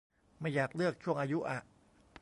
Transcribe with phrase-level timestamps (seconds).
[0.39, 1.59] ไม่อยากเลือกช่วงอายุอะ